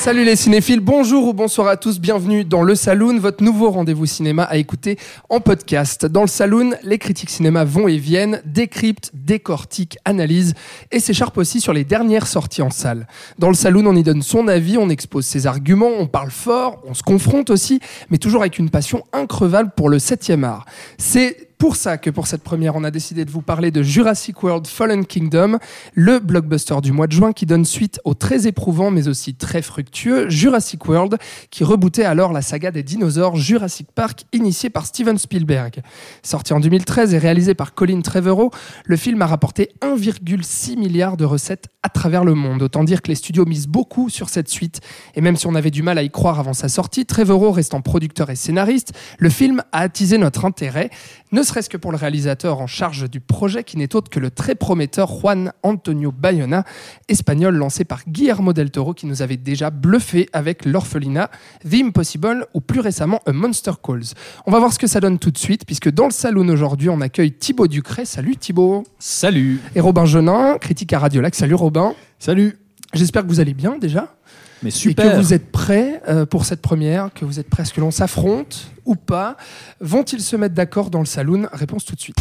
[0.00, 4.06] Salut les cinéphiles, bonjour ou bonsoir à tous, bienvenue dans Le Saloon, votre nouveau rendez-vous
[4.06, 6.06] cinéma à écouter en podcast.
[6.06, 10.54] Dans Le Saloon, les critiques cinéma vont et viennent, décryptent, décortiquent, analysent
[10.90, 13.06] et s'écharpent aussi sur les dernières sorties en salle.
[13.38, 16.82] Dans Le Saloon, on y donne son avis, on expose ses arguments, on parle fort,
[16.86, 20.64] on se confronte aussi, mais toujours avec une passion increvable pour le 7 art.
[20.96, 24.42] C'est pour ça que pour cette première, on a décidé de vous parler de Jurassic
[24.42, 25.58] World Fallen Kingdom,
[25.92, 29.60] le blockbuster du mois de juin qui donne suite au très éprouvant mais aussi très
[29.60, 31.18] fructueux Jurassic World
[31.50, 35.82] qui rebootait alors la saga des dinosaures Jurassic Park initiée par Steven Spielberg.
[36.22, 38.50] Sorti en 2013 et réalisé par Colin Trevorrow,
[38.86, 42.62] le film a rapporté 1,6 milliard de recettes à travers le monde.
[42.62, 44.80] Autant dire que les studios misent beaucoup sur cette suite
[45.14, 47.82] et même si on avait du mal à y croire avant sa sortie, Trevorrow restant
[47.82, 50.88] producteur et scénariste, le film a attisé notre intérêt,
[51.32, 54.30] ne serait-ce que pour le réalisateur en charge du projet qui n'est autre que le
[54.30, 56.64] très prometteur Juan Antonio Bayona,
[57.08, 61.30] espagnol lancé par Guillermo del Toro qui nous avait déjà bluffé avec L'Orphelinat,
[61.68, 64.14] The Impossible ou plus récemment A Monster Calls.
[64.46, 66.88] On va voir ce que ça donne tout de suite puisque dans le salon aujourd'hui
[66.88, 68.04] on accueille Thibaut Ducret.
[68.04, 68.84] Salut Thibaut.
[68.98, 69.60] Salut.
[69.74, 71.34] Et Robin Genin, critique à Radiolac.
[71.34, 71.94] Salut Robin.
[72.18, 72.58] Salut.
[72.92, 74.14] J'espère que vous allez bien déjà.
[74.62, 75.06] Mais super.
[75.06, 77.72] Et que vous êtes prêts euh, pour cette première, que vous êtes prêts à ce
[77.72, 79.36] que l'on s'affronte ou pas?
[79.80, 81.48] Vont-ils se mettre d'accord dans le saloon?
[81.52, 82.16] Réponse tout de suite.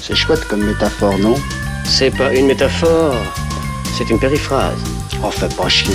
[0.00, 1.34] C'est chouette comme métaphore, non?
[1.84, 3.14] C'est pas une métaphore,
[3.96, 4.78] c'est une périphrase.
[5.22, 5.94] Oh, fais pas chier.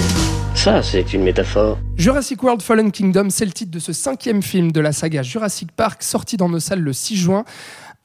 [0.56, 1.78] Ça, c'est une métaphore.
[1.96, 5.72] Jurassic World Fallen Kingdom, c'est le titre de ce cinquième film de la saga Jurassic
[5.72, 7.46] Park, sorti dans nos salles le 6 juin.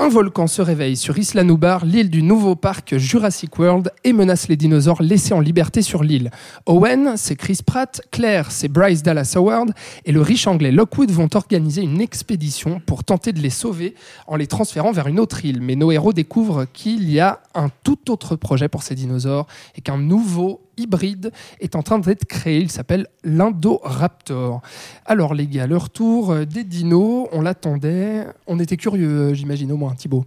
[0.01, 4.49] Un volcan se réveille sur Isla Nublar, l'île du nouveau parc Jurassic World, et menace
[4.49, 6.33] les dinosaures laissés en liberté sur l'île.
[6.67, 9.73] Owen, c'est Chris Pratt, Claire, c'est Bryce Dallas Howard,
[10.05, 13.95] et le riche anglais Lockwood vont organiser une expédition pour tenter de les sauver
[14.27, 15.61] en les transférant vers une autre île.
[15.61, 19.47] Mais nos héros découvrent qu'il y a un tout autre projet pour ces dinosaures
[19.77, 21.31] et qu'un nouveau hybride
[21.61, 22.61] est en train d'être créé.
[22.61, 24.63] Il s'appelle l'Indoraptor.
[25.07, 28.27] Alors les gars, le retour euh, des dinos, on l'attendait.
[28.47, 30.25] On était curieux, euh, j'imagine au moins, Thibaut.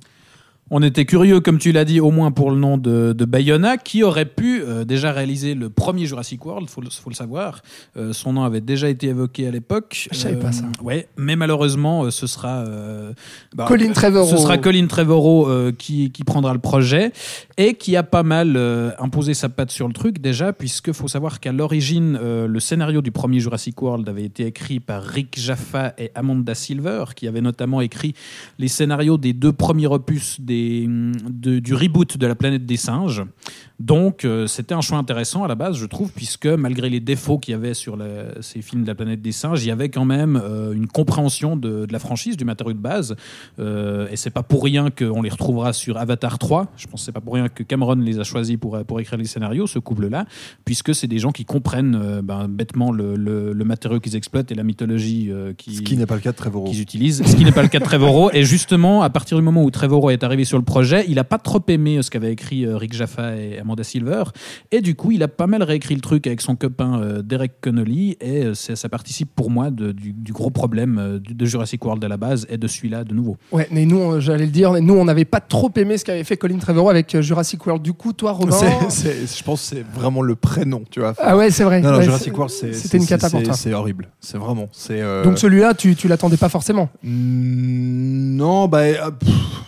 [0.69, 3.77] On était curieux, comme tu l'as dit, au moins pour le nom de, de Bayona,
[3.77, 7.61] qui aurait pu euh, déjà réaliser le premier Jurassic World, faut le, faut le savoir.
[7.95, 10.09] Euh, son nom avait déjà été évoqué à l'époque.
[10.11, 10.65] Je savais pas ça.
[10.83, 12.65] Ouais, mais malheureusement, euh, ce sera
[13.55, 14.29] bah, Colin Trevorrow.
[14.29, 17.13] Ce sera Colin Trevorrow qui, qui prendra le projet
[17.57, 18.57] et qui a pas mal
[18.99, 23.11] imposé sa patte sur le truc déjà, puisque faut savoir qu'à l'origine, le scénario du
[23.11, 27.79] premier Jurassic World avait été écrit par Rick Jaffa et Amanda Silver, qui avaient notamment
[27.79, 28.13] écrit
[28.59, 30.56] les scénarios des deux premiers opus des
[30.87, 33.23] de, du reboot de la planète des singes.
[33.79, 37.37] Donc euh, c'était un choix intéressant à la base, je trouve, puisque malgré les défauts
[37.37, 39.89] qu'il y avait sur la, ces films de la planète des singes, il y avait
[39.89, 43.15] quand même euh, une compréhension de, de, la franchise, du matériau de base.
[43.59, 46.73] Euh, et c'est pas pour rien qu'on les retrouvera sur Avatar 3.
[46.75, 49.19] Je pense que c'est pas pour rien que Cameron les a choisis pour, pour écrire
[49.19, 50.25] les scénarios, ce couple-là,
[50.65, 54.55] puisque c'est des gens qui comprennent ben, bêtement le, le, le matériau qu'ils exploitent et
[54.55, 56.65] la mythologie qui, ce qui n'est pas le cas de Trevorrow.
[56.71, 57.23] qu'ils utilisent.
[57.23, 58.31] Ce qui n'est pas le cas de Trevorrow.
[58.33, 61.23] Et justement, à partir du moment où Trevorrow est arrivé sur le projet, il a
[61.23, 64.23] pas trop aimé ce qu'avait écrit Rick Jaffa et Amanda Silver.
[64.71, 67.61] Et du coup, il a pas mal réécrit le truc avec son copain euh, Derek
[67.61, 68.17] Connolly.
[68.21, 72.03] Et euh, ça participe pour moi de, du, du, gros problème euh, de Jurassic World
[72.03, 73.37] à la base et de celui-là de nouveau.
[73.51, 76.37] Ouais, mais nous, j'allais le dire, nous, on n'avait pas trop aimé ce qu'avait fait
[76.37, 77.83] Colin Trevorrow avec Jurassic World.
[77.83, 78.57] Du coup, toi, Robin.
[78.57, 81.13] je pense que c'est vraiment le prénom, tu vois.
[81.19, 81.81] ah ouais, c'est vrai.
[81.81, 83.29] Non, non, ouais, Jurassic World, c'était une cata.
[83.53, 84.09] C'est horrible.
[84.19, 84.69] C'est vraiment.
[84.89, 85.23] Euh...
[85.23, 89.11] Donc celui-là, tu, tu l'attendais pas forcément mmh, Non, bah.
[89.11, 89.66] Pff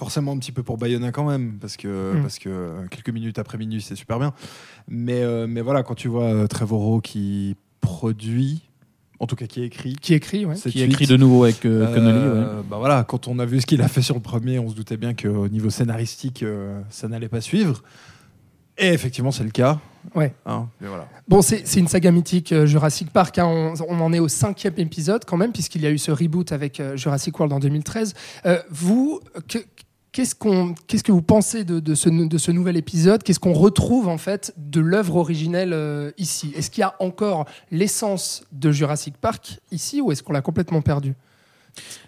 [0.00, 2.22] forcément un petit peu pour Bayona quand même, parce que, mmh.
[2.22, 4.32] parce que quelques minutes après minuit, c'est super bien.
[4.88, 8.62] Mais, euh, mais voilà, quand tu vois euh, Trevorrow qui produit,
[9.18, 10.54] en tout cas qui écrit, qui écrit, ouais.
[10.54, 12.18] qui écrit de nouveau avec euh, Connolly.
[12.18, 12.62] Ouais.
[12.70, 14.74] Bah voilà, quand on a vu ce qu'il a fait sur le premier, on se
[14.74, 17.82] doutait bien qu'au niveau scénaristique, euh, ça n'allait pas suivre.
[18.80, 19.78] Et effectivement, c'est le cas.
[20.14, 20.32] Ouais.
[20.46, 21.06] Hein, voilà.
[21.28, 23.38] Bon, c'est une saga mythique euh, Jurassic Park.
[23.38, 23.44] Hein.
[23.46, 26.52] On, on, en est au cinquième épisode quand même, puisqu'il y a eu ce reboot
[26.52, 28.14] avec euh, Jurassic World en 2013.
[28.46, 29.58] Euh, vous, que,
[30.12, 33.22] Qu'est-ce, qu'on, qu'est-ce que vous pensez de, de, ce, de ce nouvel épisode?
[33.22, 36.52] Qu'est-ce qu'on retrouve en fait de l'œuvre originelle euh, ici?
[36.56, 40.82] Est-ce qu'il y a encore l'essence de Jurassic Park ici ou est-ce qu'on l'a complètement
[40.82, 41.14] perdu?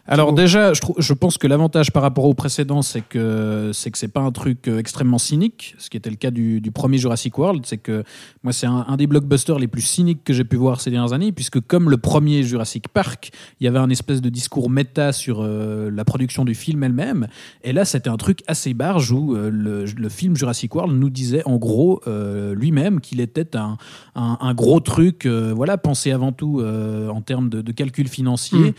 [0.06, 3.91] Alors déjà, je, trouve, je pense que l'avantage par rapport au précédent, c'est que c'est
[3.91, 6.73] que c'est pas un truc euh, extrêmement cynique, ce qui était le cas du, du
[6.73, 7.64] premier Jurassic World.
[7.67, 8.03] C'est que
[8.43, 11.12] moi, c'est un, un des blockbusters les plus cyniques que j'ai pu voir ces dernières
[11.12, 13.31] années, puisque comme le premier Jurassic Park,
[13.61, 17.29] il y avait un espèce de discours méta sur euh, la production du film elle-même,
[17.62, 21.11] et là, c'était un truc assez barge où euh, le, le film Jurassic World nous
[21.11, 23.76] disait en gros euh, lui-même qu'il était un,
[24.17, 28.73] un, un gros truc, voilà, pensé avant tout en termes de, de calcul financier Mm.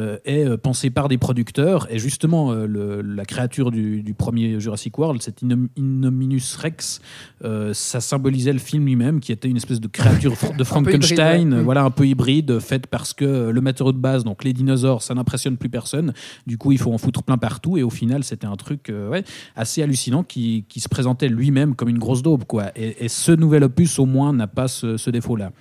[0.00, 1.86] Euh, est euh, pensé par des producteurs.
[1.90, 5.42] Et justement, euh, le- la créature du, du premier Jurassic World, cet
[5.76, 7.00] Innominus Rex,
[7.44, 11.52] euh, ça symbolisait le film lui-même, qui était une espèce de créature de Frankenstein, hybride,
[11.58, 11.62] ouais.
[11.62, 15.14] voilà, un peu hybride, faite parce que le matériau de base, donc les dinosaures, ça
[15.14, 16.12] n'impressionne plus personne.
[16.46, 17.76] Du coup, il faut en foutre plein partout.
[17.78, 19.24] Et au final, c'était un truc euh, ouais,
[19.56, 22.44] assez hallucinant qui, qui se présentait lui-même comme une grosse daube.
[22.44, 22.66] Quoi.
[22.76, 25.52] Et, et ce nouvel opus, au moins, n'a pas ce, ce défaut-là.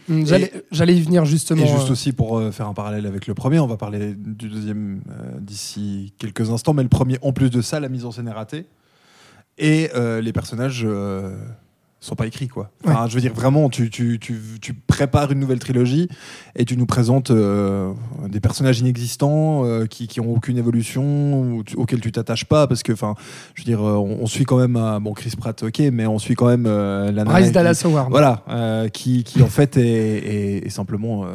[0.72, 1.64] J'allais y venir justement.
[1.64, 5.02] Et juste aussi pour faire un parallèle avec le premier, on va parler du deuxième
[5.10, 8.28] euh, d'ici quelques instants, mais le premier, en plus de ça, la mise en scène
[8.28, 8.66] est ratée.
[9.58, 11.36] Et euh, les personnages euh,
[12.00, 12.72] sont pas écrits, quoi.
[12.86, 16.08] Enfin, Je veux dire, vraiment, tu, tu, tu, tu prépares une nouvelle trilogie
[16.56, 17.92] et tu nous présentes euh,
[18.30, 23.16] des personnages inexistants qui, qui ont aucune évolution, auxquels tu t'attaches pas, parce que, enfin,
[23.54, 26.20] je veux dire, on, on suit quand même, à- bon, Chris Pratt, ok, mais on
[26.20, 28.10] suit quand même la Bryce Dallas Howard.
[28.12, 28.44] voilà,
[28.94, 31.26] qui, qui en fait est, est- est simplement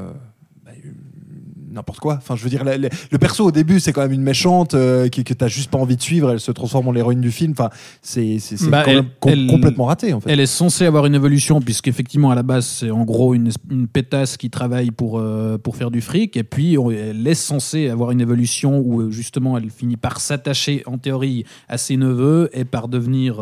[1.74, 2.14] n'importe quoi.
[2.14, 4.74] Enfin, je veux dire, la- la- le perso au début, c'est quand même une méchante
[4.74, 6.30] euh, qui, que t'as juste pas envie de suivre.
[6.30, 7.52] Elle se transforme en l'héroïne du film.
[7.52, 7.70] Enfin,
[8.02, 8.38] c'est
[8.70, 8.84] Bah,
[9.20, 10.30] com- complètement raté en fait.
[10.30, 13.86] Elle est censée avoir une évolution, puisqu'effectivement, à la base, c'est en gros une, une
[13.88, 16.36] pétasse qui travaille pour, euh, pour faire du fric.
[16.36, 20.20] Et puis, on- elle est censée avoir une évolution où, euh, justement, elle finit par
[20.20, 23.40] s'attacher, en théorie, à ses neveux et par devenir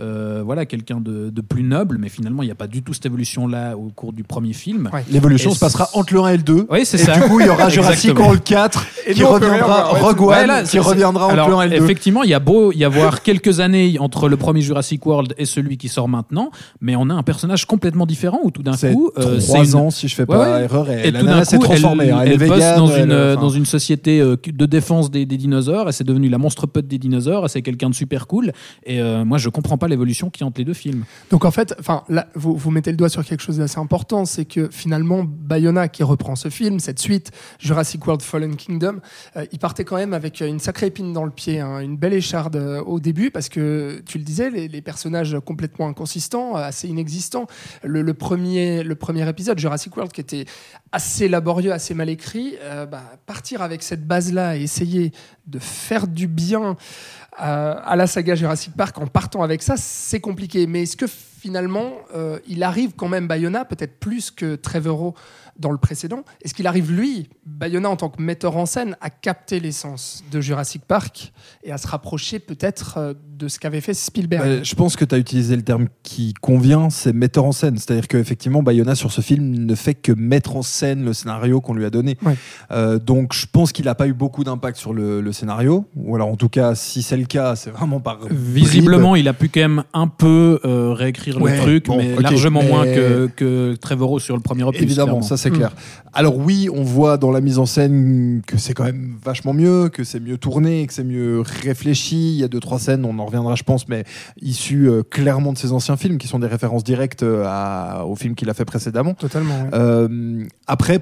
[0.00, 1.98] euh, voilà, quelqu'un de, de plus noble.
[2.00, 4.88] Mais finalement, il n'y a pas du tout cette évolution-là au cours du premier film.
[4.92, 5.04] Ouais.
[5.10, 6.66] L'évolution Et se passera entre le 1 et le 2.
[6.70, 7.14] Oui, c'est Et ça.
[7.14, 8.18] du coup, il y aura Jurassic.
[8.18, 11.54] World 4 Et qui reviendra, Rogue One Ouais, là, qui c'est- reviendra entre Alors, le
[11.56, 11.84] 1 et le 2.
[11.84, 15.44] Effectivement, il y a beau y avoir quelques années entre le premier Jurassic World et
[15.44, 16.50] celui qui sort maintenant,
[16.80, 19.64] mais on a un personnage complètement différent où tout d'un C'est coup, euh, c'est 3
[19.66, 20.64] une- ans si je fais pas ouais.
[20.64, 20.90] erreur.
[20.90, 22.04] Et, Et la tout d'un nana s'est coup, transformée.
[22.06, 22.20] elle, hein.
[22.24, 25.26] elle est bosse végane, dans elle, une, enfin, dans une société euh, de défense des,
[25.26, 25.86] des dinosaures.
[25.88, 27.46] Elle c'est devenue la monstre pote des dinosaures.
[27.46, 28.52] et C'est quelqu'un de super cool.
[28.84, 31.04] Et euh, moi, je comprends pas l'évolution qui entre les deux films.
[31.30, 32.04] Donc en fait, enfin
[32.34, 36.02] vous, vous mettez le doigt sur quelque chose d'assez important, c'est que finalement Bayona qui
[36.02, 39.00] reprend ce film, cette suite Jurassic World Fallen Kingdom,
[39.36, 42.14] euh, il partait quand même avec une sacrée épine dans le pied, hein, une belle
[42.14, 46.88] écharde euh, au début parce que tu le disais, les, personnages complètement inconsistants, euh, assez
[46.88, 47.46] inexistants.
[47.82, 50.46] Le, premier, le premier épisode Jurassic World qui était
[50.92, 55.12] assez laborieux, assez mal écrit, euh, bah, partir avec cette base-là et essayer
[55.46, 56.76] de faire du bien
[57.40, 60.66] à, à la saga Jurassic Park en partant avec ça, c'est compliqué.
[60.66, 61.06] Mais est-ce que
[61.40, 65.14] finalement, euh, il arrive quand même Bayona, peut-être plus que Trevorrow
[65.58, 69.10] dans le précédent, est-ce qu'il arrive lui, Bayona en tant que metteur en scène, à
[69.10, 71.32] capter l'essence de Jurassic Park
[71.62, 75.04] et à se rapprocher peut-être euh, de ce qu'avait fait Spielberg Bah, je pense que
[75.04, 77.76] tu as utilisé le terme qui convient, c'est metteur en scène.
[77.78, 81.74] C'est-à-dire qu'effectivement, Bayona sur ce film ne fait que mettre en scène le scénario qu'on
[81.74, 82.16] lui a donné.
[82.22, 82.36] Ouais.
[82.70, 85.86] Euh, donc je pense qu'il n'a pas eu beaucoup d'impact sur le, le scénario.
[85.96, 88.20] Ou alors en tout cas, si c'est le cas, c'est vraiment par.
[88.30, 92.16] Visiblement, il a pu quand même un peu euh, réécrire Ouais, le truc, bon, mais
[92.16, 94.80] largement mais- moins que, que Trevorrow sur le premier opus.
[94.82, 95.22] Évidemment, clairement.
[95.22, 95.54] ça c'est Mm.
[95.56, 95.72] clair.
[96.12, 99.88] Alors oui, on voit dans la mise en scène que c'est quand même vachement mieux,
[99.88, 102.32] que c'est mieux tourné, que c'est mieux réfléchi.
[102.34, 104.04] Il y a deux trois scènes, on en reviendra, je pense, mais
[104.40, 108.16] issues euh, clairement de ses anciens films, qui sont des références directes euh, à- au
[108.16, 109.14] film qu'il a fait précédemment.
[109.14, 109.68] Totalement.
[109.74, 111.00] Euh, après,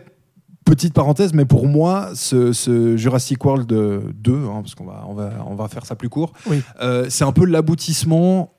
[0.64, 5.14] petite parenthèse, mais pour moi, ce, ce Jurassic World 2, hein, parce qu'on va, on
[5.14, 6.60] va, on va faire ça plus court, Oui.
[6.82, 8.52] euh, c'est un peu l'aboutissement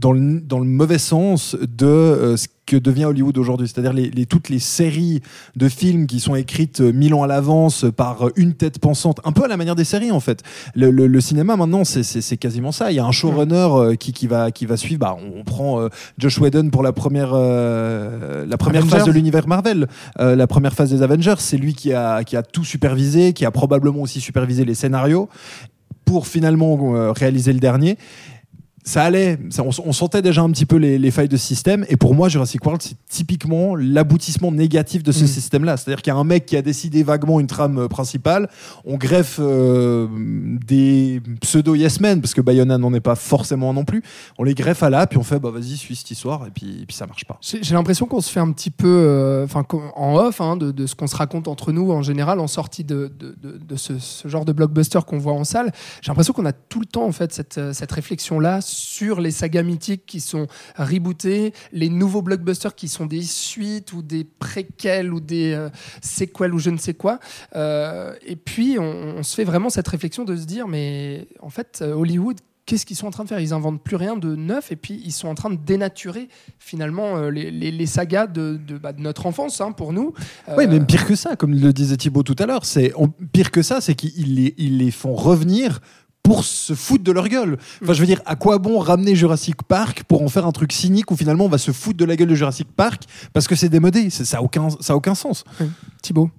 [0.00, 3.66] dans le, dans le mauvais sens de euh, ce que devient Hollywood aujourd'hui.
[3.68, 5.20] C'est-à-dire les, les- toutes les séries
[5.56, 9.20] de films qui sont écrites euh, mille ans à l'avance par euh, une tête pensante,
[9.24, 10.42] un peu à la manière des séries en fait.
[10.74, 12.90] Le, le- le cinéma maintenant, c'est- quasiment ça.
[12.92, 15.00] Il y a un showrunner qui, qui, va, qui va suivre.
[15.00, 18.98] Bah, on prend euh, Josh Whedon pour la première, euh, la première Avengers.
[18.98, 19.88] phase de l'univers Marvel,
[20.20, 21.34] euh, la première phase des Avengers.
[21.38, 25.28] C'est lui qui a, qui a tout supervisé, qui a probablement aussi supervisé les scénarios
[26.04, 27.96] pour finalement réaliser le dernier.
[28.82, 31.46] Ça allait, ça- on, on sentait déjà un petit peu les, les failles de ce
[31.46, 31.84] système.
[31.88, 35.26] Et pour moi, Jurassic World, c'est typiquement l'aboutissement négatif de ce Mm.
[35.26, 35.76] système-là.
[35.76, 38.48] C'est-à-dire qu'il y a un mec qui a décidé vaguement une trame euh, principale.
[38.86, 40.06] On greffe euh,
[40.66, 44.02] des pseudo yes men, parce que Bayona n'en est pas forcément non plus.
[44.38, 46.80] On les greffe à là, puis on fait, bah vas-y, suis cette histoire, et puis,
[46.82, 47.38] et puis ça marche pas.
[47.42, 49.64] J'ai l'impression qu'on se fait un petit peu, euh, enfin
[49.96, 52.84] en off, hein, de, de ce qu'on se raconte entre nous en général en sortie
[52.84, 55.72] de, de, de- de ce, ce genre de blockbuster qu'on voit en salle.
[56.02, 59.30] J'ai l'impression qu'on a tout le temps en fait cette, cette réflexion là sur les
[59.30, 60.46] sagas mythiques qui sont
[60.76, 65.68] rebootées, les nouveaux blockbusters qui sont des suites ou des préquels ou des euh,
[66.00, 67.18] séquelles ou je ne sais quoi.
[67.56, 71.80] Euh, et puis, on, se fait vraiment cette réflexion de se dire, mais en fait,
[71.82, 73.40] euh, Hollywood, qu'est-ce qu'ils sont en train de faire?
[73.40, 76.28] Ils inventent plus rien de neuf et puis ils sont en train de dénaturer
[76.60, 80.14] finalement euh, les, sagas de, bah, notre enfance hein, pour nous.
[80.56, 82.92] Oui, Euh, même pire que ça, comme le disait Thibaut tout à l'heure, c'est
[83.32, 85.80] pire que ça, c'est qu'ils les, les font revenir
[86.30, 87.58] pour se foutre de leur gueule.
[87.82, 90.72] Enfin, je veux dire, à quoi bon ramener Jurassic Park pour en faire un truc
[90.72, 93.56] cynique où finalement on va se foutre de la gueule de Jurassic Park parce que
[93.56, 94.10] c'est démodé?
[94.10, 95.42] C'est- Ça a aucun, ça a aucun sens.
[96.02, 96.30] Thibaut.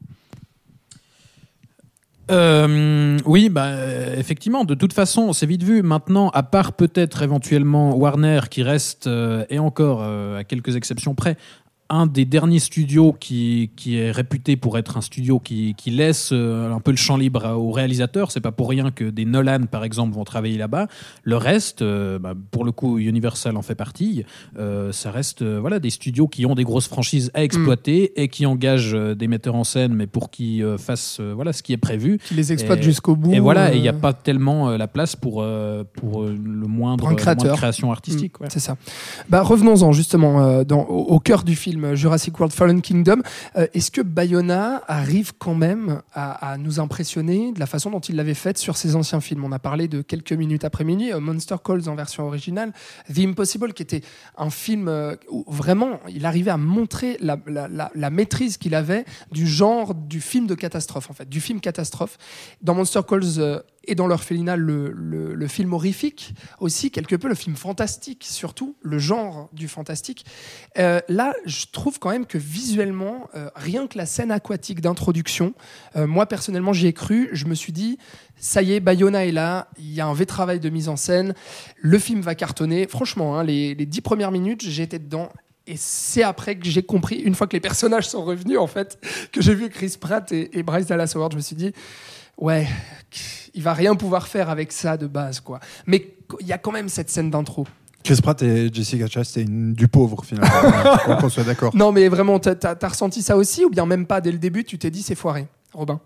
[2.29, 3.71] Euh, oui, bah,
[4.15, 5.81] effectivement, de toute façon, c'est vite vu.
[5.81, 11.15] Maintenant, à part peut-être éventuellement Warner qui reste, euh, et encore euh, à quelques exceptions
[11.15, 11.36] près,
[11.93, 16.29] un des derniers studios qui, qui est réputé pour être un studio qui, qui laisse
[16.31, 18.31] euh, un peu le champ libre aux réalisateurs.
[18.31, 20.88] C'est pas pour rien que des Nolan, par exemple, vont travailler là-bas.
[21.24, 24.24] Le reste, euh, bah, pour le coup, Universal en fait partie.
[24.57, 28.45] Euh, ça reste voilà, des studios qui ont des grosses franchises à exploiter et qui
[28.45, 32.19] engagent des metteurs en scène, mais pour qu'ils fassent voilà, ce qui est prévu.
[32.25, 33.33] Qui les exploite Et- jusqu'au bout.
[33.33, 35.43] Et voilà, il n'y a pas tellement la place pour,
[35.93, 36.33] pour le
[36.67, 37.57] moindre, Pour un la moindre créateur.
[37.57, 38.39] création artistique.
[38.39, 38.48] ouais.
[38.50, 38.77] C'est ça.
[39.29, 43.21] Bah, revenons-en justement dans, au, au cœur du film Jurassic World Fallen Kingdom.
[43.55, 48.15] Euh, Est-ce que Bayona arrive quand même à, nous impressionner de la façon dont il
[48.15, 49.43] l'avait faite sur ses anciens films?
[49.43, 52.73] On a parlé de quelques minutes après minuit, euh, Monster Calls en version originale,
[53.13, 54.01] The Impossible qui était
[54.38, 59.95] un film euh, où vraiment il arrivait à montrer la, maîtrise qu'il avait du genre
[59.95, 62.17] du film de catastrophe en fait, du film catastrophe.
[62.61, 68.25] Dans Monster Calls et dans l'orphelinat, le, film horrifique aussi, quelque peu le film fantastique,
[68.27, 70.25] surtout le genre du fantastique.
[70.77, 75.53] Euh, là, je trouve quand même que visuellement, euh, rien que la scène aquatique d'introduction,
[75.95, 77.97] euh, moi personnellement j'y ai cru, je me suis dit,
[78.38, 80.95] ça y est, Bayona est là, il y a un vrai travail de mise en
[80.95, 81.33] scène,
[81.77, 82.88] le film va cartonner.
[82.88, 85.29] Franchement, hein, les, les dix premières minutes, j'étais dedans.
[85.67, 89.00] Et c'est après que j'ai compris, une fois que les personnages sont revenus, en fait,
[89.31, 91.71] que j'ai vu Chris Pratt et, et Bryce Dallas Howard, je me suis dit,
[92.41, 92.67] ouais,
[93.53, 95.60] il va rien pouvoir faire avec ça de base, quoi.
[95.86, 97.65] Mais il y a quand même cette scène d'intro.
[98.03, 100.98] Chris Pratt et Jessica Chastain, du pauvre finalement.
[101.19, 101.75] Qu'on- soit d'accord.
[101.75, 104.63] Non, mais vraiment, t'as as, ressenti ça aussi, ou bien même pas dès le début,
[104.63, 106.00] tu t'es dit c'est foiré, Robin?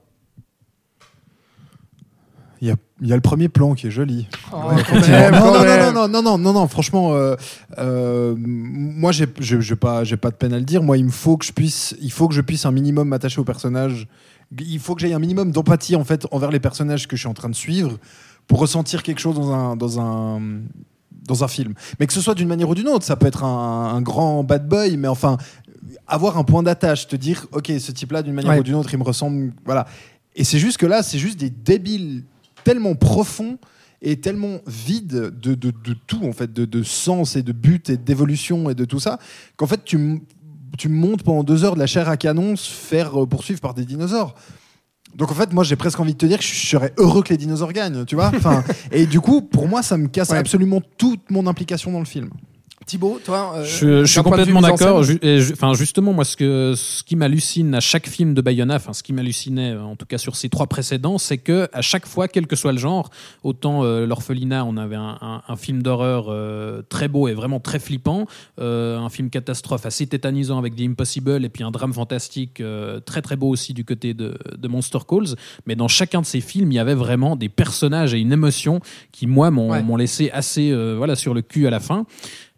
[2.62, 4.28] Il y a, il y a le premier plan qui est joli.
[4.52, 7.36] Oh, Ouais, même, non, non, non, non, non, non, non, non, franchement, euh,
[7.78, 9.28] euh, moi, j'ai,
[9.76, 10.82] pas, j'ai pas de peine à le dire.
[10.82, 13.40] Moi, il me faut que je puisse, il faut que je puisse un minimum m'attacher
[13.40, 14.08] au personnage.
[14.60, 17.30] Il faut que j'aie un minimum d'empathie en fait envers les personnages que je suis
[17.30, 17.98] en train de suivre
[18.48, 20.40] pour ressentir quelque chose dans un, dans un,
[21.28, 21.74] dans un film.
[22.00, 24.44] Mais que ce soit d'une manière ou d'une autre, ça peut être un, un grand
[24.44, 25.38] bad boy, mais enfin,
[26.08, 28.60] avoir un point d'attache, te dire, ok, ce type-là, d'une manière Ouais.
[28.60, 29.88] ou d'une autre, il me ressemble, voilà.
[30.36, 32.24] Et c'est juste que là, c'est juste des débiles
[32.64, 33.58] tellement profonds
[34.02, 35.08] et tellement vides
[35.42, 38.76] de, de, de tout, en fait, de, de sens et de but et d'évolution et
[38.76, 39.18] de tout ça,
[39.56, 40.22] qu'en fait, tu,
[40.78, 43.74] tu montes pendant deux heures de la chair à canon se faire euh, poursuivre par
[43.74, 44.36] des dinosaures.
[45.16, 47.30] Donc en fait, moi j'ai presque envie de te dire que je serais heureux que
[47.30, 48.32] les dinosaures gagnent, tu vois.
[48.36, 50.38] Enfin, et du coup, pour moi, ça me casse Ouais.
[50.38, 52.30] absolument toute mon implication dans le film.
[52.86, 55.04] Thibaut, toi euh, Je, je suis complètement d'accord.
[55.54, 59.02] Enfin, justement, moi, ce, que, ce qui m'hallucine à chaque film de Bayona, enfin, ce
[59.04, 62.28] qui m'hallucinait, euh, en tout cas sur ces trois précédents, c'est que à chaque fois,
[62.28, 63.10] quel que soit le genre,
[63.44, 67.60] autant euh, l'orphelinat, on avait un, un- un film d'horreur euh, très beau et vraiment
[67.60, 68.28] très flippant,
[68.60, 73.00] euh, un film catastrophe assez tétanisant avec The Impossible, et puis un drame fantastique euh,
[73.00, 75.36] très très beau aussi du côté de, de Monster Calls.
[75.66, 78.80] Mais dans chacun de ces films, il y avait vraiment des personnages et une émotion
[79.12, 79.84] qui, moi, m'ont Ouais.
[79.98, 82.06] laissé assez euh, voilà, sur le cul à la fin.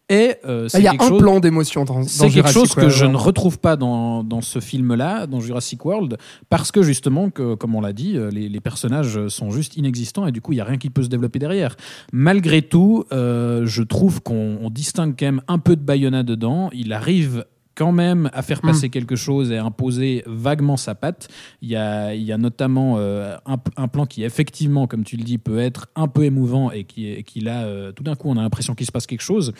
[0.09, 2.53] Et euh, c'est Il y a un chose- plan d'émotion dans, dans c'est quelque Jurassic
[2.53, 2.95] chose que World.
[2.95, 6.17] je ne retrouve pas dans, dans ce film-là, dans Jurassic World,
[6.49, 10.25] parce que justement, que, comme on l'a dit, euh, les, les personnages sont juste inexistants
[10.25, 11.75] et du coup, il n'y a rien qui peut se développer derrière.
[12.13, 16.69] Malgré tout, euh, je trouve qu'on on distingue quand même un peu de Bayona dedans.
[16.73, 17.43] Il arrive
[17.77, 21.27] quand même à faire passer quelque chose et à imposer vaguement sa patte.
[21.62, 25.15] Il y a, il y a notamment euh, un, un plan qui, effectivement, comme tu
[25.15, 28.29] le dis, peut être un peu émouvant et qui, qui là, euh, tout d'un coup,
[28.29, 29.53] on a l'impression qu'il se passe quelque chose.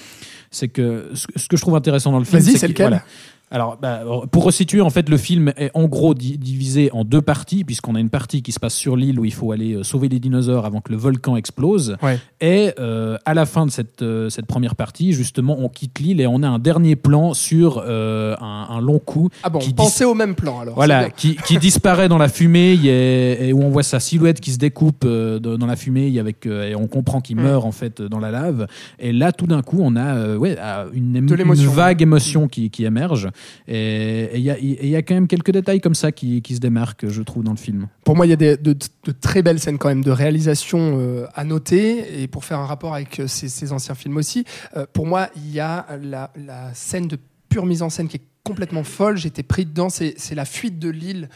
[0.50, 2.88] C'est que ce, ce que je trouve intéressant dans le film, Vas-y, c'est lequel?
[2.88, 3.04] voilà.
[3.50, 7.22] Alors, bah, pour resituer, en fait, le film est en gros di- divisé en deux
[7.22, 9.84] parties, puisqu'on a une partie qui se passe sur l'île où il faut aller euh,
[9.84, 11.96] sauver les dinosaures avant que le volcan explose.
[12.04, 12.20] Ouais.
[12.42, 16.20] Et euh, à la fin de cette, euh, cette première partie, justement, on quitte l'île
[16.20, 18.36] et on a un dernier plan sur un,
[18.70, 19.30] un long coup.
[19.44, 20.76] Ah bon, qui pensez au même plan alors.
[20.76, 24.58] Voilà, qui, qui disparaît dans la fumée et où on voit sa silhouette qui se
[24.58, 27.44] découpe dans la fumée avec, et on comprend qu'il Mm.
[27.44, 28.68] meurt en fait dans la lave.
[29.00, 30.58] Et là, tout d'un coup, on a ouais,
[30.94, 31.26] une,
[31.68, 33.30] vague émotion qui, qui émerge.
[33.68, 37.44] Et il y a, quand même quelques détails comme ça qui, se démarquent, je trouve,
[37.44, 37.88] dans le film.
[38.04, 38.78] Pour moi, il y a de,
[39.20, 42.22] très belles scènes quand même de réalisation euh, à noter.
[42.22, 45.52] Et pour faire un rapport avec euh, ces, anciens films aussi, euh, pour moi, il
[45.52, 46.32] y a la,
[46.74, 47.18] scène de
[47.50, 49.18] pure mise en scène qui est complètement folle.
[49.18, 49.90] J'étais pris dedans.
[49.90, 51.28] C'est la fuite de l'île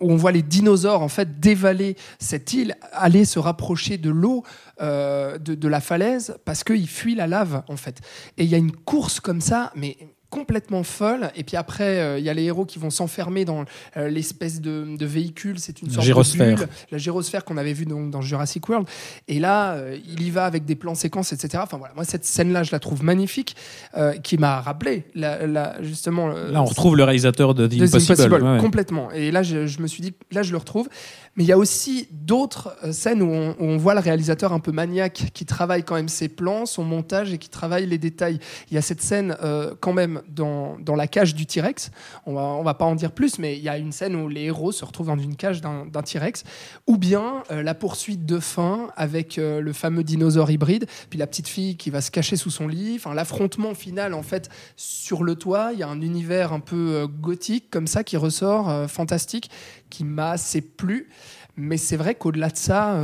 [0.00, 4.42] où on voit les dinosaures en fait dévaler cette île, aller se rapprocher de l'eau,
[4.80, 8.00] de, de la falaise, parce qu'ils fuient la lave en fait.
[8.38, 9.98] Et il y a une course comme ça, mais
[10.32, 11.30] complètement folle.
[11.36, 13.64] Et puis après, euh, il y a les héros qui vont s'enfermer dans
[13.98, 15.58] euh, l'espèce de, de véhicule.
[15.58, 16.56] C'est une sorte gyrosphère.
[16.56, 18.88] de bulle, la gyrosphère qu'on avait vue dans, dans Jurassic World.
[19.28, 21.62] Et là, euh, il y va avec des plans séquences, etc.
[21.62, 23.54] Enfin voilà, moi cette scène-là, je la trouve magnifique,
[23.96, 26.30] euh, qui m'a rappelé la, la- justement.
[26.30, 28.12] euh, Là, on retrouve le réalisateur de The The Impossible.
[28.12, 28.58] Impossible, ouais, ouais.
[28.58, 29.10] complètement.
[29.12, 30.88] Et là, je, je me suis dit, là, je le retrouve.
[31.36, 34.52] Mais il y a aussi d'autres euh, scènes où on, où on voit le réalisateur
[34.52, 37.98] un peu maniaque qui travaille quand même ses plans, son montage et qui travaille les
[37.98, 38.38] détails.
[38.70, 41.90] Il y a cette scène euh, quand même dans, la cage du T-Rex.
[42.26, 44.42] On va, va pas en dire plus, mais il y a une scène où les
[44.42, 46.44] héros se retrouvent dans une cage d'un T-Rex.
[46.86, 51.26] Ou bien euh, la poursuite de fin avec euh, le fameux dinosaure hybride, puis la
[51.26, 52.94] petite fille qui va se cacher sous son lit.
[52.96, 55.70] Enfin, l'affrontement final, en fait, sur le toit.
[55.72, 59.50] Il y a un univers un peu euh, gothique comme ça qui ressort, fantastique,
[59.90, 61.08] qui m'a assez plu.
[61.56, 62.98] Mais c'est vrai qu'au-delà de ça,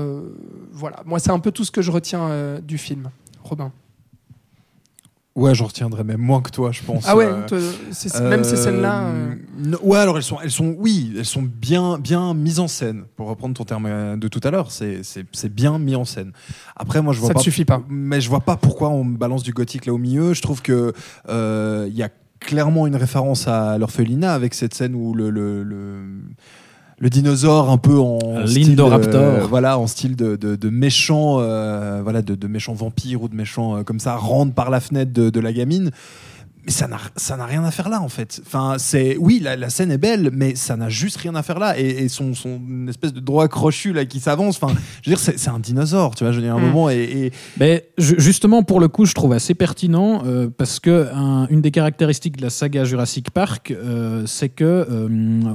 [0.73, 3.11] voilà, moi c'est un peu tout ce que je retiens du film.
[3.43, 3.73] Robin.
[5.38, 7.04] Ouais, j'en retiendrai même moins que toi, je pense.
[7.07, 9.04] Ah ouais, Euh, toi, même ces Euh, scènes-là.
[9.07, 9.35] euh,
[9.83, 13.04] Ouais, alors elles sont, elles sont, oui, elles sont bien, bien mises en scène.
[13.16, 16.33] Pour reprendre ton terme de tout à l'heure, c'est, c'est, c'est bien mis en scène.
[16.76, 17.40] Après, moi, je vois Ça pas.
[17.40, 17.80] suffit pas.
[17.88, 20.35] Mais je vois pas pourquoi on me balance du gothique là au milieu.
[20.35, 20.92] Je trouve que
[21.28, 22.09] euh, il y a
[22.40, 26.02] clairement une référence à l'orphelinat avec cette scène où le, le, le,
[27.00, 29.23] le dinosaure un peu en style, L'Indoraptor.
[29.23, 33.28] euh, voilà, en style de, de, de méchant, euh, voilà, de, de méchant vampire ou
[33.28, 35.90] de méchant euh, comme ça rentre par la fenêtre de, de la gamine.
[36.69, 38.41] Ça n'a, ça n'a rien à faire là, en fait.
[38.47, 41.59] Enfin, c'est, oui, la, la scène est belle, mais ça n'a juste rien à faire
[41.59, 41.79] là.
[41.79, 45.19] Et, et son, son espèce de droit crochu, là, qui s'avance, enfin, je veux dire,
[45.19, 46.63] c'est, un dinosaure, tu vois, je veux dire, un Mm.
[46.67, 50.79] moment, et, et- Mais ju- justement, pour le coup, je trouve assez pertinent euh, parce
[50.81, 55.09] que un- une des caractéristiques de la saga Jurassic Park, euh, c'est que euh,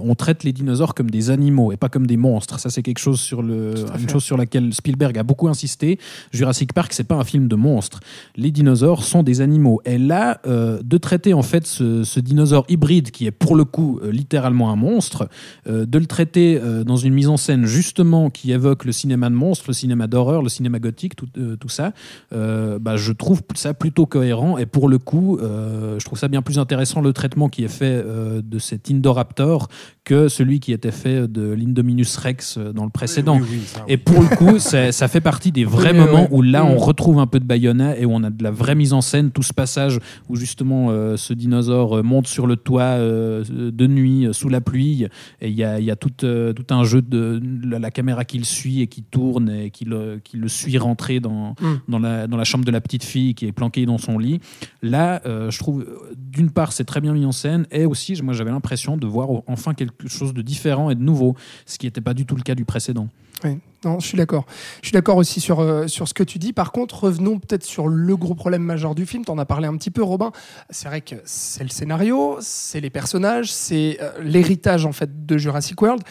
[0.03, 2.59] on traite les dinosaures comme des animaux et pas comme des monstres.
[2.59, 5.99] Ça, c'est quelque chose sur le, une chose sur laquelle Spielberg a beaucoup insisté.
[6.31, 7.99] Jurassic Park, c'est pas un film de monstres.
[8.35, 9.81] Les dinosaures sont des animaux.
[9.85, 13.99] Et là, de traiter en fait ce, ce dinosaure hybride qui est pour le coup
[14.01, 15.29] euh, littéralement un monstre,
[15.67, 19.29] euh, de le traiter euh, dans une mise en scène justement qui évoque le cinéma
[19.29, 21.27] de monstres, le cinéma d'horreur, le cinéma gothique, tout,
[21.59, 21.93] tout ça,
[22.31, 26.57] bah, je trouve ça plutôt cohérent et pour le coup, je trouve ça bien plus
[26.59, 29.67] intéressant le traitement qui est fait de cet Indoraptor
[30.03, 33.39] que celui qui était fait de l'Indominus Rex dans le précédent.
[33.39, 33.93] Oui, oui, ça, oui.
[33.93, 36.77] Et pour le coup, ça fait partie des vrais moments où là, on Mm.
[36.77, 39.31] retrouve un peu de Bayona et où on a de la vraie mise en scène.
[39.31, 39.99] Tout ce passage
[40.29, 44.61] où justement euh, ce dinosaure euh, monte sur le toit euh, de nuit sous la
[44.61, 45.07] pluie
[45.41, 48.37] et il y a, il y a tout, tout un jeu de la, caméra qui
[48.37, 51.73] le suit et qui tourne et qui le, qui le suit rentrer dans, Mm.
[51.87, 54.39] dans, la, dans la chambre de la petite fille qui est planquée dans son lit.
[54.81, 55.85] Là, je trouve,
[56.17, 59.29] d'une part, c'est très bien mis en scène et aussi, moi, j'avais l'impression de voir
[59.47, 62.43] enfin quelque chose de différent et de nouveau, ce qui n'était pas du tout le
[62.43, 63.07] cas du précédent.
[63.43, 64.45] Oui, non, je suis d'accord.
[64.81, 66.53] Je suis d'accord aussi sur, euh, sur ce que tu dis.
[66.53, 69.25] Par contre, revenons peut-être sur le gros problème majeur du film.
[69.25, 70.31] Tu en as parlé un petit peu, Robin.
[70.69, 75.37] C'est vrai que c'est le scénario, c'est les personnages, c'est euh, l'héritage en fait de
[75.37, 76.01] Jurassic World,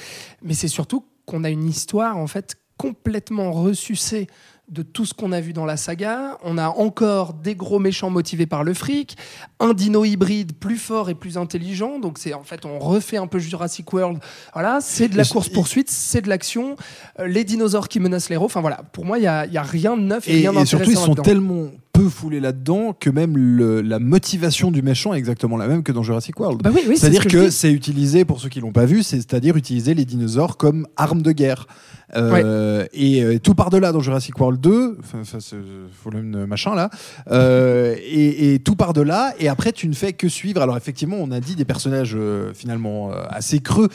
[0.42, 4.26] mais c'est surtout qu'on a une histoire en fait complètement ressucée
[4.68, 6.38] de tout ce qu'on a vu dans la saga.
[6.44, 9.16] On a encore des gros méchants motivés par le fric,
[9.60, 11.98] un dino hybride plus fort et plus intelligent.
[11.98, 14.18] Donc c'est en fait on refait un peu Jurassic World.
[14.54, 16.76] Voilà, c'est de la course poursuite, c'est de l'action,
[17.18, 18.46] euh, les dinosaures qui menacent les héros.
[18.46, 20.48] Enfin voilà, pour moi il y a, il y a rien de neuf et, Et,
[20.48, 24.80] rien et surtout, ils sont tellement peu foulés là-dedans que même le- la motivation du
[24.82, 26.62] méchant est exactement la même que dans Jurassic World.
[26.62, 29.02] Bah oui, oui, c'est C'est-à-dire ce que, c'est utilisé, pour ceux qui l'ont pas vu,
[29.02, 31.66] c'est- c'est-à-dire utiliser les dinosaures comme armes de guerre.
[32.14, 35.56] Euh, Et euh, tout par-delà dans Jurassic World 2, enfin, enfin, c'est
[36.04, 36.90] Fallen machin là,
[37.30, 40.60] euh, et, et tout par-delà, et après tu ne fais que suivre.
[40.60, 43.88] Alors effectivement, on a dit des personnages euh, finalement euh, assez creux.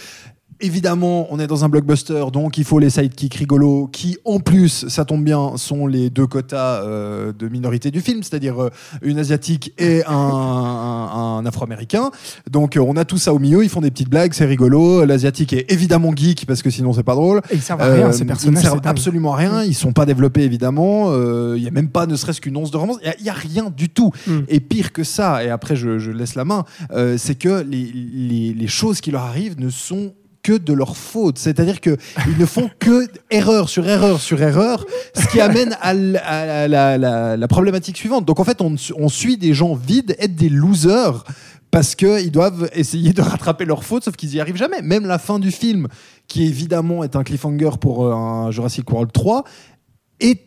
[0.60, 4.88] Évidemment, on est dans un blockbuster, donc il faut les sidekicks rigolos, qui en plus,
[4.88, 8.70] ça tombe bien, sont les deux quotas euh, de minorité du film, c'est-à-dire euh,
[9.04, 12.10] une asiatique et un, un- un afro-américain.
[12.50, 15.06] Donc euh, on a tout ça au milieu, ils font des petites blagues, c'est rigolo.
[15.06, 17.42] L'asiatique est évidemment geek parce que sinon c'est pas drôle.
[17.52, 18.62] Et ils servent à rien, Euh, ces ils ne personnages.
[18.64, 18.92] servent c'est dingue.
[18.92, 21.12] absolument à rien, ils sont pas développés évidemment.
[21.12, 22.98] Euh, Il y a même pas ne serait-ce qu'une once de romance.
[23.20, 24.12] Il y a- rien du tout.
[24.26, 24.40] Mm.
[24.48, 27.92] Et pire que ça, et après je, je laisse la main, euh, c'est que les,
[27.94, 30.14] les, les choses qui leur arrivent ne sont
[30.48, 31.38] que de leur faute.
[31.38, 31.98] C'est-à-dire qu'ils
[32.40, 36.98] ne font que erreur sur erreur sur erreur, ce qui amène à, la,
[37.36, 38.24] la- problématique suivante.
[38.24, 41.26] Donc en fait, on, suit des gens vides, être des losers.
[41.70, 44.82] parce qu'ils doivent essayer de rattraper leurs fautes, sauf qu'ils y arrivent jamais.
[44.82, 45.90] Même la fin du film,
[46.30, 49.44] qui évidemment est un cliffhanger pour euh, un Jurassic World 3,
[50.22, 50.40] est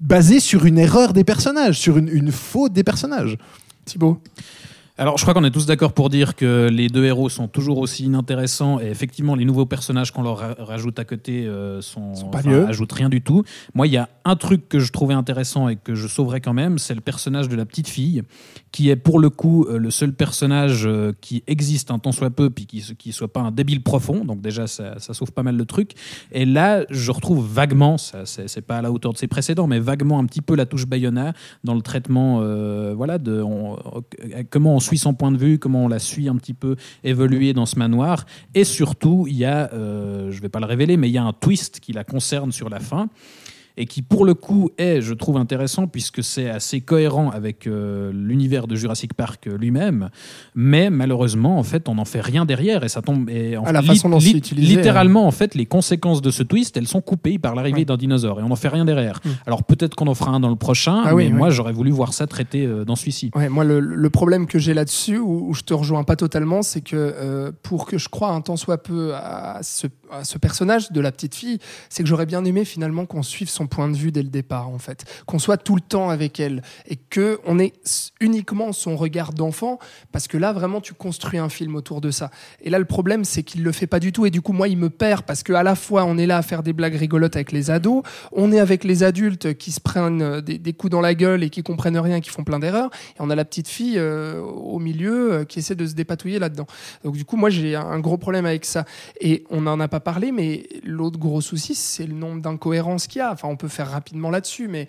[0.00, 3.36] basée sur une erreur des personnages, sur une faute des personnages.
[3.84, 4.20] Thibaut
[4.96, 7.78] Alors, je crois qu'on est tous d'accord pour dire que les deux héros sont toujours
[7.78, 12.14] aussi inintéressants et effectivement, les nouveaux personnages qu'on leur ra- rajoute à côté euh, sont,
[12.14, 12.66] Sont pas enfin, mieux.
[12.68, 13.42] ajoutent rien du tout.
[13.74, 16.52] Moi, il y a un truc que je trouvais intéressant et que je sauverais quand
[16.52, 18.22] même, c'est le personnage de la petite fille,
[18.74, 22.30] qui est pour le coup euh, le seul personnage euh, qui existe un tant soit
[22.30, 24.24] peu, puis qui qui soit pas un débile profond.
[24.24, 25.92] Donc déjà, ça, ça sauve pas mal le truc.
[26.32, 29.78] Et là, je retrouve vaguement, ça c'est pas à la hauteur de ses précédents, mais
[29.78, 33.44] vaguement un petit peu la touche Bayona dans le traitement, euh, voilà, de
[34.50, 37.52] comment on suit son point de vue, comment on la suit un petit peu évoluer
[37.52, 38.26] dans ce manoir.
[38.56, 41.22] Et surtout, il y a, euh, je vais pas le révéler, mais il y a
[41.22, 43.08] un twist qui la concerne sur la fin
[43.76, 48.12] et qui pour le coup est, je trouve, intéressant puisque c'est assez cohérent avec euh,
[48.12, 50.10] l'univers de Jurassic Park euh, lui-même,
[50.54, 53.28] mais malheureusement, en fait, on n'en fait rien derrière et ça tombe.
[53.30, 56.42] Et en Ah, la façon dont lit- utilisé, littéralement, en fait, les conséquences de ce
[56.42, 57.84] twist, elles sont coupées par l'arrivée Ouais.
[57.84, 59.20] d'un dinosaure et on n'en fait rien derrière.
[59.24, 59.28] Mm.
[59.46, 61.32] Alors peut-être qu'on en fera un dans le prochain, Ah mais oui.
[61.32, 63.30] moi, j'aurais voulu voir ça traité euh, dans celui-ci.
[63.34, 66.62] Ouais, moi, le, le problème que j'ai là-dessus, où, où je te rejoins pas totalement,
[66.62, 70.38] c'est que euh, pour que je croie un tant soit peu à ce, à ce
[70.38, 71.58] personnage de la petite fille,
[71.88, 74.68] c'est que j'aurais bien aimé finalement qu'on suive son point de vue dès le départ,
[74.68, 77.72] en fait, qu'on soit tout le temps avec elle et que on ait
[78.20, 79.78] uniquement son regard d'enfant,
[80.12, 82.30] parce que là, vraiment, tu construis un film autour de ça.
[82.60, 84.68] Et là, le problème, c'est qu'il le fait pas du tout, et du coup, moi,
[84.68, 86.96] il me perd parce que à la fois, on est là à faire des blagues
[86.96, 90.72] rigolotes avec les ados, on est avec les adultes qui se prennent euh, des, des
[90.72, 92.90] coups dans la gueule et qui comprennent rien, qui font plein d'erreurs.
[93.16, 96.38] Et on a la petite fille euh, au milieu euh, qui essaie de se dépatouiller
[96.38, 96.66] là-dedans.
[97.04, 98.84] Donc du coup, moi j'ai un gros problème avec ça.
[99.20, 103.20] Et on n'en a pas parlé, mais l'autre gros souci, c'est le nombre d'incohérences qu'il
[103.20, 103.32] y a.
[103.32, 104.88] Enfin, on peut faire rapidement là-dessus, mais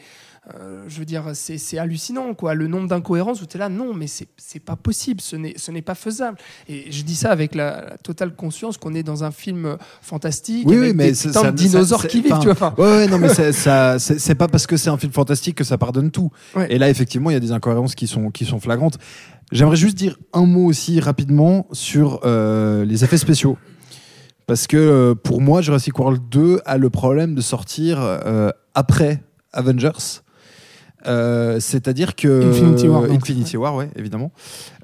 [0.54, 2.54] euh, je veux dire, c'est hallucinant, quoi.
[2.54, 5.36] Le nombre d'incohérences où tu es là, non, mais c'est pas possible, ce
[5.72, 6.38] n'est pas faisable.
[6.70, 9.76] Et je dis ça avec la, la totale conscience qu'on est dans un film euh,
[10.02, 12.50] fantastique, Oui, avec oui, mais des ça- putains ça- de dinosaures ça- qui vivent, tu
[12.52, 12.74] vois.
[12.78, 16.12] Ouais, ouais, non, mais c'est- pas parce que c'est un film fantastique que ça pardonne
[16.12, 16.30] tout.
[16.56, 16.68] Ouais.
[16.72, 18.98] Et là, effectivement, il y a des incohérences qui sont, qui sont flagrantes.
[19.52, 23.58] J'aimerais juste dire un mot aussi rapidement sur euh, les effets spéciaux.
[24.48, 29.24] Parce que euh, pour moi, Jurassic World 2 a le problème de sortir euh, après
[29.54, 30.22] Avengers.
[31.08, 33.04] Euh, c'est-à-dire que Infinity War.
[33.04, 34.32] Infinity War, ouais, évidemment.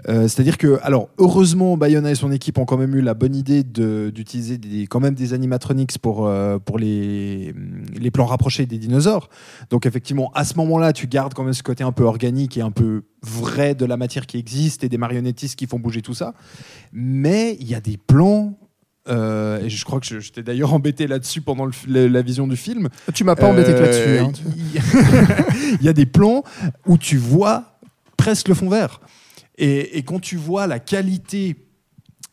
[0.08, 3.36] Euh, c'est-à-dire que, alors, heureusement, Bayona et son équipe ont quand même eu la bonne
[3.36, 7.56] idée de- d'utiliser quand même des animatronics pour, euh, pour les,
[8.00, 9.30] les plans rapprochés des dinosaures.
[9.72, 12.62] Donc, effectivement, à ce moment-là, tu gardes quand même ce côté un peu organique et
[12.62, 16.14] un peu vrai de la matière qui existe et des marionnettistes qui font bouger tout
[16.14, 16.36] ça.
[16.94, 18.60] Mais il y a des plans.
[19.10, 22.56] Euh, et je crois que t'ai d'ailleurs embêté là-dessus pendant le la, la vision du
[22.56, 22.90] film.
[23.14, 24.44] tu m'as pas embêté que Euh, là-dessus.
[24.80, 25.46] hein.
[25.80, 26.44] Il y a des plans
[26.86, 27.78] où tu vois
[28.18, 29.02] presque le fond vert.
[29.58, 31.56] Et, et quand tu vois la qualité,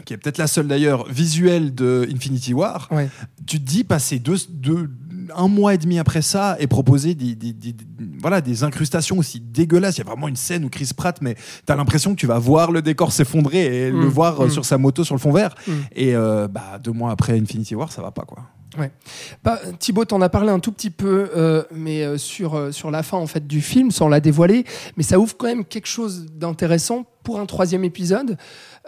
[0.04, 3.08] qui est peut-être la seule d'ailleurs, visuelle de Infinity War, Ouais.
[3.46, 4.90] tu te dis passer deux, deux-
[5.36, 7.84] un mois et demi après ça et proposer des, des- des- des-
[8.20, 9.96] voilà, des incrustations aussi dégueulasses.
[9.96, 11.34] Il y a vraiment une scène où Chris Pratt, mais
[11.66, 14.46] tu as l'impression que tu vas voir le décor s'effondrer et Mm, le voir euh,
[14.46, 14.50] mm.
[14.50, 15.54] sur sa moto sur le fond vert.
[15.66, 15.72] Mm.
[15.94, 18.38] Et euh, bah, deux mois après Infinity War, ça va pas quoi.
[19.42, 22.90] Bah, Thibaut t'en as parlé un tout petit peu, euh, mais euh, sur, euh, sur
[22.90, 24.64] la fin en fait du film, sans la dévoiler,
[24.96, 28.38] mais ça ouvre quand même quelque chose d'intéressant pour un troisième épisode.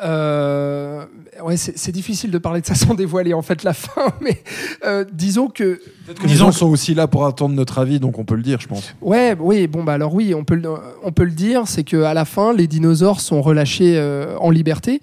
[0.02, 1.04] Euh,
[1.42, 4.42] ouais, c'est difficile de parler de ça sans dévoiler en fait la fin, mais
[4.84, 5.80] euh, disons que
[6.18, 8.60] Que les gens sont aussi là pour attendre notre avis, donc on peut le dire,
[8.60, 8.94] je pense.
[9.00, 10.70] Ouais, oui, bon bah alors oui, on peut le,
[11.02, 14.50] on peut le dire, c'est que à la fin, les dinosaures sont relâchés euh, en
[14.50, 15.00] liberté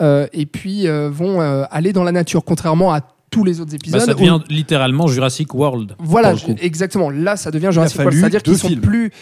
[0.00, 3.70] euh, et puis euh, vont euh, aller dans la nature, contrairement à tous les autres
[3.70, 4.00] Bah, épisodes.
[4.00, 5.94] ça où- devient littéralement Jurassic World.
[5.98, 7.10] Voilà, exactement.
[7.10, 8.18] Là, ça devient Jurassic World.
[8.18, 8.80] C'est-à-dire qu'ils sont films.
[8.80, 9.12] plus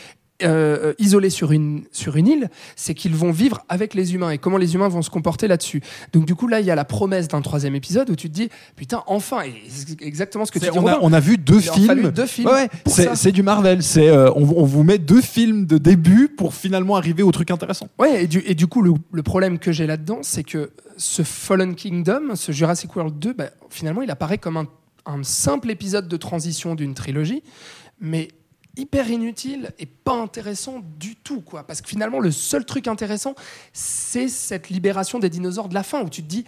[0.43, 4.39] euh, isolés sur une, sur une île, c'est qu'ils vont vivre avec les humains et
[4.39, 5.83] comment les humains vont se comporter là-dessus.
[6.13, 8.35] Donc, du coup, là, il y a la promesse d'un troisième épisode où tu te
[8.35, 10.79] dis, putain, enfin, et c'est exactement ce que tu dis.
[10.79, 12.11] on, a, on a vu deux Il films.
[12.11, 13.83] deux films Ouais, c'est c'est du Marvel.
[13.83, 17.51] C'est euh, on, on vous met deux films de début pour finalement arriver au truc
[17.51, 17.89] intéressant.
[17.99, 21.23] Ouais, et du, et du coup, le, le problème que j'ai là-dedans, c'est que ce
[21.23, 24.67] Fallen Kingdom, ce Jurassic World 2, bah, finalement, il apparaît comme un,
[25.07, 27.43] un simple épisode de transition d'une trilogie,
[28.01, 28.29] mais
[28.79, 31.65] hyper inutile et pas intéressant du tout, quoi.
[31.65, 33.35] Parce que finalement, le seul truc intéressant,
[33.73, 36.45] c'est cette libération des dinosaures de la fin, où tu te dis.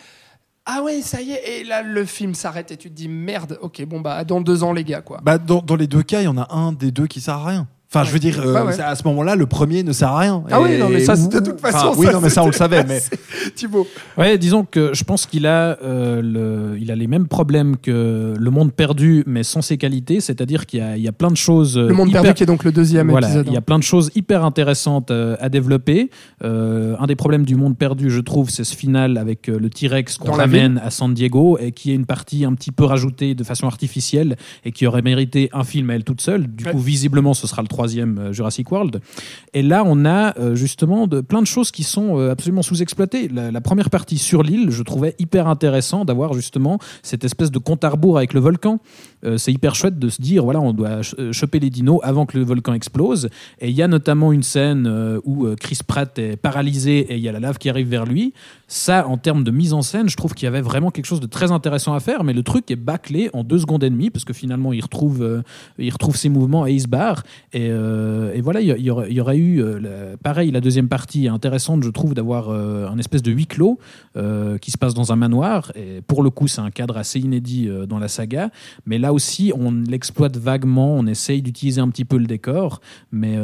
[0.67, 3.59] Ah ouais, ça y est, et là le film s'arrête et tu te dis merde,
[3.63, 5.19] ok, bon bah dans deux ans les gars quoi.
[5.23, 7.47] Bah, dans, les deux cas, il y en a un des deux qui sert à
[7.47, 7.69] rien.
[7.93, 8.73] Enfin, je veux dire, euh, Ouais, ouais.
[8.73, 10.45] c'est- à ce moment-là, le premier ne sert à rien.
[10.49, 12.47] Ah oui, non, mais ça, de toute enfin, façon, oui, ça, non, mais ça, on
[12.47, 12.85] le savait.
[12.85, 13.01] Mais
[13.57, 13.85] Thibaut.
[14.17, 18.35] Ouais, disons que je pense qu'il a, euh, le, il a les mêmes problèmes que
[18.39, 20.21] Le Monde Perdu, mais sans ses qualités.
[20.21, 21.77] C'est-à-dire qu'il y a, il y a plein de choses.
[21.77, 23.47] euh, Le monde hyper- perdu qui est donc le deuxième Voilà, épisode.
[23.49, 26.11] il y a plein de choses hyper intéressantes euh, à développer.
[26.45, 29.69] Euh, un des problèmes du monde perdu, je trouve, c'est ce final avec euh, le
[29.69, 33.35] T-Rex qu'on ramène à San Diego et qui est une partie un petit peu rajoutée
[33.35, 36.47] de façon artificielle et qui aurait mérité un film à elle toute seule.
[36.47, 36.71] Du Ouais.
[36.71, 39.01] coup, visiblement, ce sera le troisième euh, Jurassic World.
[39.55, 43.29] Et là, on a euh, justement de, plein de choses qui sont euh, absolument sous-exploitées.
[43.29, 47.83] La, première partie sur l'île, je trouvais hyper intéressant d'avoir justement cette espèce de compte
[47.85, 48.81] à rebours avec le volcan.
[49.37, 52.39] C'est hyper chouette de se dire, voilà, on doit ch- choper les dinos avant que
[52.39, 53.29] le volcan explose.
[53.61, 54.89] Et il y a notamment une scène
[55.25, 58.33] où Chris Pratt est paralysé et il y a la lave qui arrive vers lui.
[58.73, 61.19] Ça, en termes de mise en scène, je trouve qu'il y avait vraiment quelque chose
[61.19, 64.11] de très intéressant à faire, mais le truc est bâclé en deux secondes et demie,
[64.11, 65.43] parce que finalement, il retrouve, euh,
[65.77, 67.25] il retrouve ses mouvements et il se barre.
[67.53, 71.91] Et, euh, voilà, il y, aurait, eu, euh, pareil, la deuxième partie est intéressante, je
[71.91, 73.81] trouve, d'avoir un espèce de huis clos
[74.15, 75.73] qui se passe dans un manoir.
[75.75, 78.51] Et pour le coup, c'est un cadre assez inédit dans la saga.
[78.87, 82.81] Mais là aussi, on l'exploite vaguement, on essaye d'utiliser un petit peu le décor,
[83.11, 83.37] mais,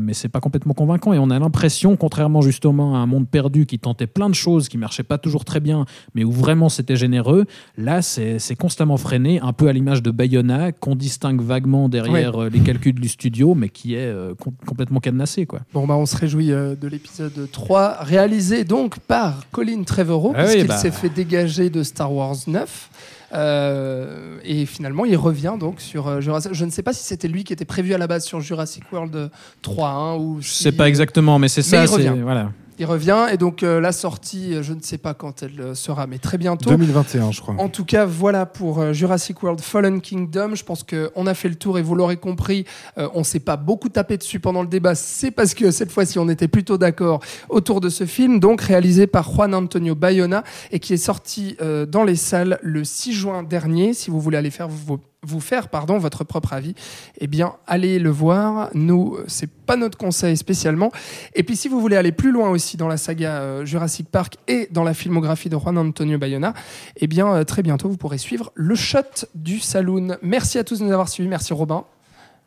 [0.00, 1.12] mais c'est pas complètement convaincant.
[1.12, 4.68] Et on a l'impression, contrairement justement à un monde perdu qui tentait plein de choses,
[4.72, 7.44] qui marchaient pas toujours très bien, mais où vraiment c'était généreux,
[7.76, 12.48] là, c'est constamment freiné, un peu à l'image de Bayona, qu'on distingue vaguement derrière euh,
[12.48, 15.44] les calculs du studio, mais qui est euh, com- complètement cadenassé.
[15.46, 15.60] Quoi.
[15.74, 20.44] Bon, bah, on se réjouit euh, de l'épisode 3, réalisé donc par Colin Trevorrow, Ah
[20.44, 20.78] puisqu'il bah.
[20.78, 22.90] s'est fait dégager de Star Wars 9.
[23.34, 26.52] Euh, et finalement, il revient donc sur euh, Jurassic.
[26.54, 28.84] Je ne sais pas si c'était lui qui était prévu à la base sur Jurassic
[28.92, 29.30] World
[29.62, 31.84] 3 hein, ou Je si, sais pas exactement, mais c'est mais ça.
[31.84, 32.20] il revient.
[32.22, 32.52] Voilà.
[32.78, 35.74] Il revient et donc euh, la sortie, euh, je ne sais pas quand elle euh,
[35.74, 36.70] sera, mais très bientôt.
[36.70, 37.54] 2021, je crois.
[37.58, 40.54] En tout cas, voilà pour euh, Jurassic World Fallen Kingdom.
[40.54, 42.64] Je pense qu'on a fait le tour et vous l'aurez compris,
[42.98, 44.94] euh, on s'est pas beaucoup tapé dessus pendant le débat.
[44.94, 49.06] C'est parce que cette fois-ci, on était plutôt d'accord autour de ce film, donc réalisé
[49.06, 51.56] par Juan Antonio Bayona et qui est sorti
[51.88, 53.94] dans les salles le 6 juin dernier.
[53.94, 56.74] Si vous voulez aller faire vos vous faire pardon votre propre avis
[57.18, 60.90] eh bien allez le voir nous c'est pas notre conseil spécialement
[61.34, 64.36] et puis si vous voulez aller plus loin aussi dans la saga euh, Jurassic Park
[64.48, 66.54] et dans la filmographie de Juan Antonio Bayona
[66.96, 68.98] eh bien euh, très bientôt vous pourrez suivre le shot
[69.36, 71.84] du saloon merci à tous de nous avoir suivis merci Robin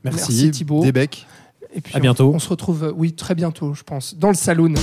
[0.04, 0.82] Merci, Merci, Thibaut.
[0.84, 1.26] Des becs.
[1.74, 2.30] et puis À bientôt.
[2.32, 4.74] on, on se retrouve euh, oui très bientôt je pense dans le saloon